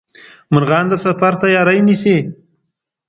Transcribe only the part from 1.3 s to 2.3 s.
تیاري نیسي